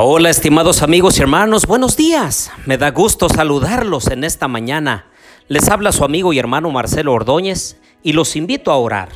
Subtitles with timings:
[0.00, 2.50] Hola, estimados amigos y hermanos, buenos días.
[2.64, 5.04] Me da gusto saludarlos en esta mañana.
[5.48, 9.10] Les habla su amigo y hermano Marcelo Ordóñez y los invito a orar.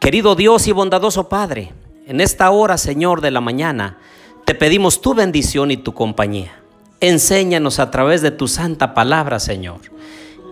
[0.00, 1.72] Querido Dios y bondadoso Padre,
[2.08, 3.98] en esta hora, Señor, de la mañana,
[4.44, 6.60] te pedimos tu bendición y tu compañía.
[7.00, 9.80] Enséñanos a través de tu santa palabra, Señor,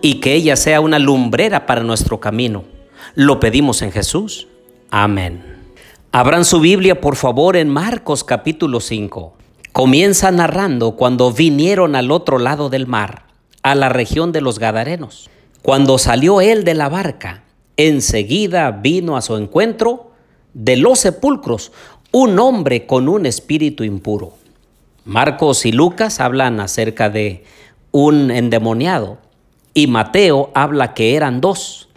[0.01, 2.63] y que ella sea una lumbrera para nuestro camino.
[3.15, 4.47] Lo pedimos en Jesús.
[4.89, 5.43] Amén.
[6.13, 9.40] Abran su Biblia, por favor, en Marcos capítulo 5.
[9.73, 13.23] Comienza narrando cuando vinieron al otro lado del mar,
[13.63, 15.29] a la región de los Gadarenos.
[15.61, 17.45] Cuando salió él de la barca,
[17.77, 20.11] enseguida vino a su encuentro
[20.53, 21.71] de los sepulcros
[22.11, 24.33] un hombre con un espíritu impuro.
[25.05, 27.45] Marcos y Lucas hablan acerca de
[27.91, 29.19] un endemoniado
[29.73, 31.87] y Mateo habla que eran dos.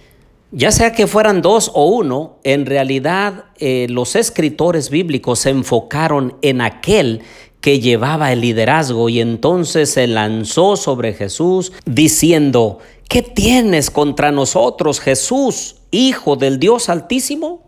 [0.53, 6.37] Ya sea que fueran dos o uno, en realidad eh, los escritores bíblicos se enfocaron
[6.43, 7.23] en aquel
[7.65, 15.01] que llevaba el liderazgo y entonces se lanzó sobre Jesús diciendo, ¿qué tienes contra nosotros,
[15.01, 17.63] Jesús, Hijo del Dios Altísimo?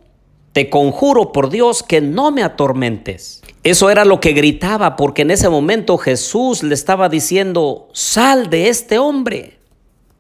[0.53, 3.41] Te conjuro por Dios que no me atormentes.
[3.63, 8.69] Eso era lo que gritaba porque en ese momento Jesús le estaba diciendo, sal de
[8.69, 9.57] este hombre.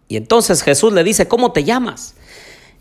[0.09, 2.15] Y entonces Jesús le dice, ¿cómo te llamas?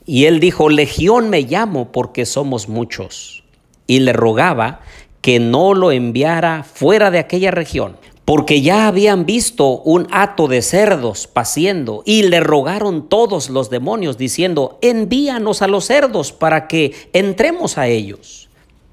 [0.05, 3.43] Y él dijo, Legión me llamo porque somos muchos.
[3.85, 4.80] Y le rogaba
[5.25, 10.61] que no lo enviara fuera de aquella región, porque ya habían visto un hato de
[10.61, 16.93] cerdos paciendo, y le rogaron todos los demonios diciendo, envíanos a los cerdos para que
[17.11, 18.49] entremos a ellos.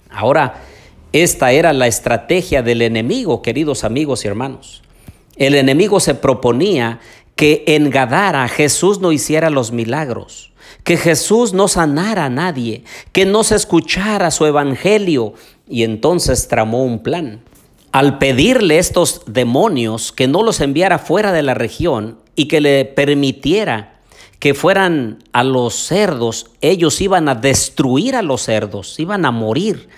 [0.09, 0.63] Ahora,
[1.13, 4.83] esta era la estrategia del enemigo, queridos amigos y hermanos.
[5.37, 7.01] El enemigo se proponía
[7.37, 10.53] que en Gadara Jesús no hiciera los milagros
[10.85, 15.35] que Jesús no sanara a nadie, que no se escuchara su evangelio.
[15.73, 17.41] Y entonces tramó un plan.
[17.93, 22.85] Al pedirle estos demonios que no los enviara fuera de la región y que le
[22.85, 23.95] permitiera
[24.39, 29.89] que fueran a los cerdos, ellos iban a destruir a los cerdos, iban a morir.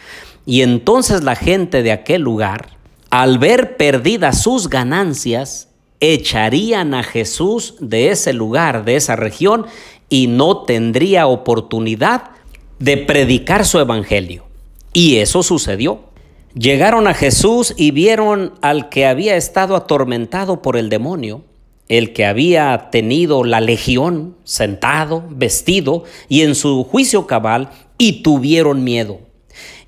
[0.46, 2.68] Y entonces la gente de aquel lugar,
[3.10, 9.66] al ver perdidas sus ganancias, echarían a Jesús de ese lugar, de esa región,
[10.08, 12.30] y no tendría oportunidad
[12.78, 14.53] de predicar su evangelio.
[14.94, 16.00] Y eso sucedió.
[16.54, 21.42] Llegaron a Jesús y vieron al que había estado atormentado por el demonio,
[21.88, 27.68] el que había tenido la legión, sentado, vestido y en su juicio cabal,
[27.98, 29.18] y tuvieron miedo.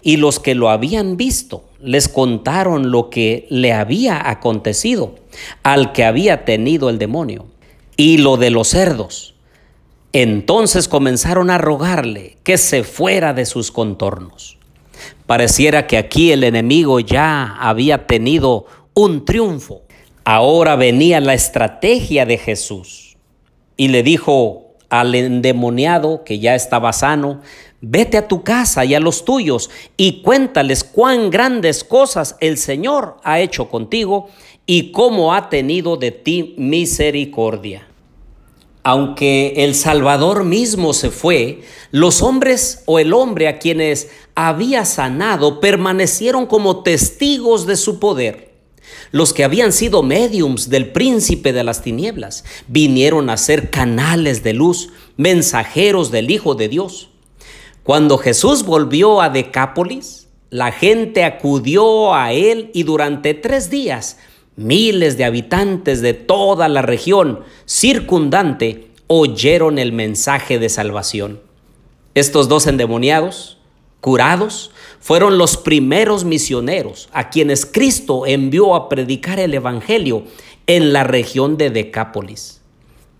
[0.02, 5.14] Y los que lo habían visto les contaron lo que le había acontecido
[5.62, 7.46] al que había tenido el demonio
[7.96, 9.36] y lo de los cerdos
[10.18, 14.55] entonces comenzaron a rogarle que se fuera de sus contornos.
[15.26, 19.82] Pareciera que aquí el enemigo ya había tenido un triunfo.
[20.24, 23.16] Ahora venía la estrategia de Jesús
[23.76, 27.40] y le dijo al endemoniado que ya estaba sano,
[27.80, 33.16] vete a tu casa y a los tuyos y cuéntales cuán grandes cosas el Señor
[33.24, 34.28] ha hecho contigo
[34.64, 37.86] y cómo ha tenido de ti misericordia
[38.86, 45.58] aunque el Salvador mismo se fue, los hombres o el hombre a quienes había sanado
[45.58, 48.52] permanecieron como testigos de su poder.
[49.10, 54.52] Los que habían sido mediums del príncipe de las tinieblas vinieron a ser canales de
[54.52, 57.10] luz, mensajeros del Hijo de Dios.
[57.82, 64.18] Cuando Jesús volvió a Decápolis, la gente acudió a él y durante tres días
[64.56, 71.40] Miles de habitantes de toda la región circundante oyeron el mensaje de salvación.
[72.14, 73.58] Estos dos endemoniados,
[74.00, 80.24] curados, fueron los primeros misioneros a quienes Cristo envió a predicar el Evangelio
[80.66, 82.62] en la región de Decápolis.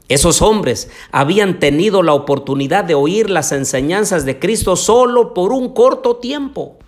[0.09, 5.75] Esos hombres habían tenido la oportunidad de oír las enseñanzas de Cristo solo por un
[5.75, 6.79] corto tiempo.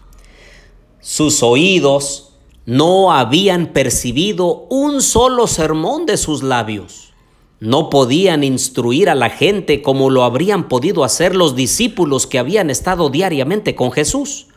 [1.00, 2.27] Sus oídos
[2.68, 7.14] no habían percibido un solo sermón de sus labios.
[7.60, 12.68] No podían instruir a la gente como lo habrían podido hacer los discípulos que habían
[12.68, 14.48] estado diariamente con Jesús,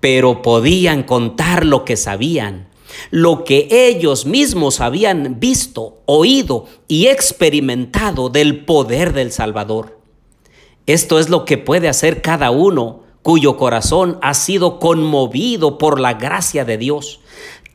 [0.00, 2.70] pero podían contar lo que sabían,
[3.12, 10.00] lo que ellos mismos habían visto, oído y experimentado del poder del Salvador.
[10.86, 16.14] Esto es lo que puede hacer cada uno cuyo corazón ha sido conmovido por la
[16.14, 17.20] gracia de Dios.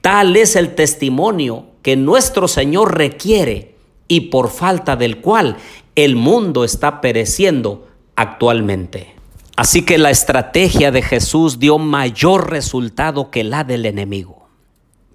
[0.01, 3.75] Tal es el testimonio que nuestro Señor requiere
[4.07, 5.57] y por falta del cual
[5.95, 9.15] el mundo está pereciendo actualmente.
[9.55, 14.47] Así que la estrategia de Jesús dio mayor resultado que la del enemigo.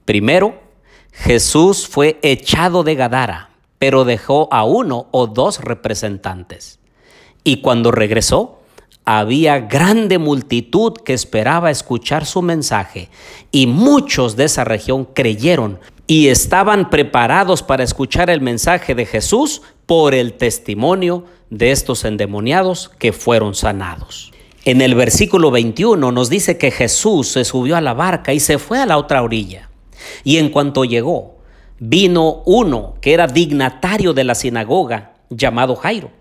[0.05, 0.61] Primero,
[1.13, 6.79] Jesús fue echado de Gadara, pero dejó a uno o dos representantes.
[7.43, 8.58] Y cuando regresó,
[9.11, 13.09] había grande multitud que esperaba escuchar su mensaje,
[13.51, 19.63] y muchos de esa región creyeron y estaban preparados para escuchar el mensaje de Jesús
[19.87, 24.31] por el testimonio de estos endemoniados que fueron sanados.
[24.67, 28.59] En el versículo 21 nos dice que Jesús se subió a la barca y se
[28.59, 29.71] fue a la otra orilla.
[30.23, 31.39] Y en cuanto llegó,
[31.79, 36.18] vino uno que era dignatario de la sinagoga, llamado Jairo.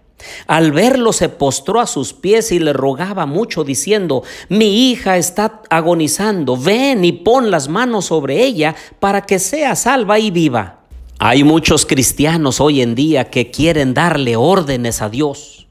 [0.48, 5.62] Al verlo se postró a sus pies y le rogaba mucho diciendo, mi hija está
[5.69, 10.81] agonizando, ven y pon las manos sobre ella para que sea salva y viva.
[11.19, 15.68] Hay muchos cristianos hoy en día que quieren darle órdenes a Dios.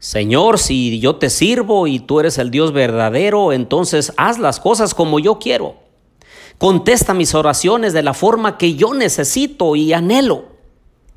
[0.00, 4.94] Señor, si yo te sirvo y tú eres el Dios verdadero, entonces haz las cosas
[4.94, 5.76] como yo quiero.
[6.58, 10.46] Contesta mis oraciones de la forma que yo necesito y anhelo.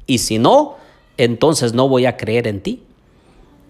[0.05, 0.75] Y si no,
[1.17, 2.83] entonces no voy a creer en ti.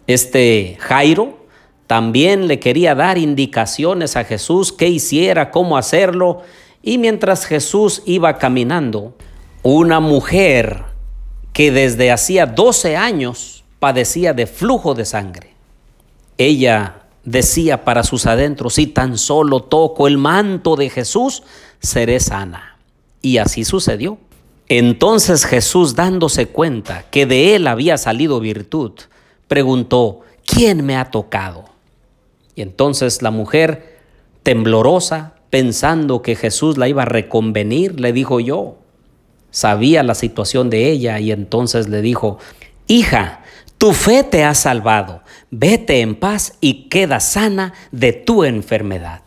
[0.07, 1.45] Este Jairo
[1.87, 6.41] también le quería dar indicaciones a Jesús qué hiciera, cómo hacerlo,
[6.81, 9.13] y mientras Jesús iba caminando,
[9.61, 10.83] una mujer
[11.53, 15.53] que desde hacía 12 años padecía de flujo de sangre.
[16.37, 21.43] Ella decía para sus adentros, si tan solo toco el manto de Jesús,
[21.79, 22.77] seré sana.
[23.21, 24.17] Y así sucedió.
[24.69, 28.91] Entonces Jesús, dándose cuenta que de él había salido virtud,
[29.47, 31.65] preguntó, ¿quién me ha tocado?
[32.55, 33.99] Y entonces la mujer,
[34.43, 38.77] temblorosa, pensando que Jesús la iba a reconvenir, le dijo yo,
[39.51, 42.39] sabía la situación de ella y entonces le dijo,
[42.87, 43.43] hija,
[43.77, 45.21] tu fe te ha salvado,
[45.51, 49.21] vete en paz y queda sana de tu enfermedad.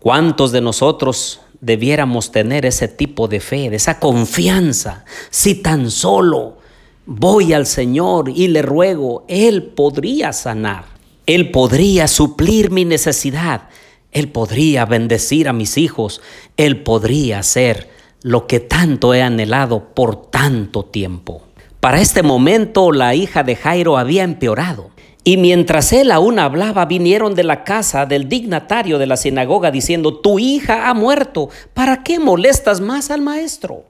[0.00, 5.06] ¿Cuántos de nosotros debiéramos tener ese tipo de fe, de esa confianza?
[5.30, 6.58] Si tan solo
[7.06, 10.84] voy al Señor y le ruego, Él podría sanar,
[11.24, 13.70] Él podría suplir mi necesidad,
[14.10, 16.20] Él podría bendecir a mis hijos,
[16.58, 17.88] Él podría hacer
[18.22, 21.42] lo que tanto he anhelado por tanto tiempo.
[21.80, 24.91] Para este momento la hija de Jairo había empeorado.
[25.24, 30.18] Y mientras él aún hablaba, vinieron de la casa del dignatario de la sinagoga diciendo,
[30.18, 33.84] tu hija ha muerto, ¿para qué molestas más al maestro?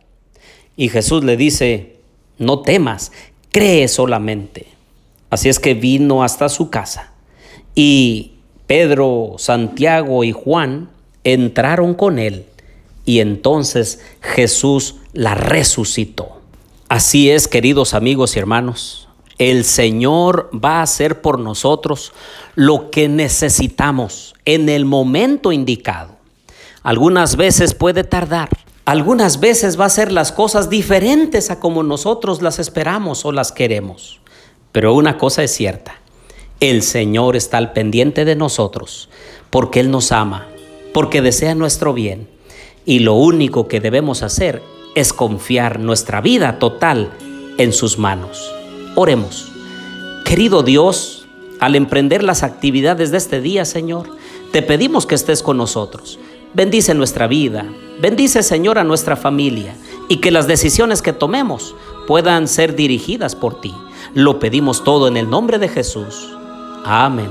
[0.76, 1.96] Y Jesús le dice,
[2.38, 3.12] no temas,
[3.50, 4.66] cree solamente.
[5.30, 7.12] Así es que vino hasta su casa.
[7.74, 8.32] Y
[8.66, 10.90] Pedro, Santiago y Juan
[11.24, 12.44] entraron con él
[13.04, 16.40] y entonces Jesús la resucitó.
[16.88, 19.01] Así es, queridos amigos y hermanos,
[19.50, 22.12] el Señor va a hacer por nosotros
[22.54, 26.16] lo que necesitamos en el momento indicado.
[26.84, 28.50] Algunas veces puede tardar,
[28.84, 33.50] algunas veces va a ser las cosas diferentes a como nosotros las esperamos o las
[33.50, 34.20] queremos.
[34.70, 35.96] Pero una cosa es cierta,
[36.60, 39.08] el Señor está al pendiente de nosotros
[39.50, 40.46] porque Él nos ama,
[40.94, 42.28] porque desea nuestro bien
[42.84, 44.62] y lo único que debemos hacer
[44.94, 47.12] es confiar nuestra vida total
[47.58, 48.61] en sus manos.
[48.94, 49.50] Oremos.
[50.24, 51.26] Querido Dios,
[51.60, 54.08] al emprender las actividades de este día, Señor,
[54.52, 56.18] te pedimos que estés con nosotros.
[56.54, 57.64] Bendice nuestra vida,
[58.00, 59.74] bendice, Señor, a nuestra familia
[60.08, 61.74] y que las decisiones que tomemos
[62.06, 63.74] puedan ser dirigidas por ti.
[64.14, 66.30] Lo pedimos todo en el nombre de Jesús.
[66.84, 67.30] Amén.